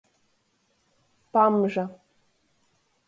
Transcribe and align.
Pamža. 1.33 1.85